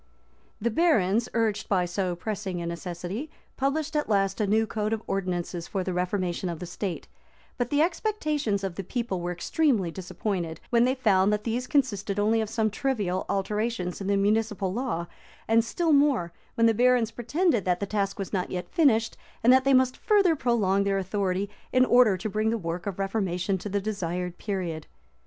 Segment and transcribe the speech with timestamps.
[0.59, 5.03] []The barons, urged by so pressing a necessity, published at last a new code of
[5.05, 7.07] ordinances for the reformation of the state:[]
[7.59, 12.17] but the expectations of the people were extremely disappointed when they found that these consisted
[12.17, 15.05] only of some trivial alterations in the municipal law;
[15.47, 19.53] and still more, when the barons pretended that the task was not yet finished and
[19.53, 23.55] that they must further prolong their authority, in order to bring the work of reformation
[23.55, 24.87] to the desired period.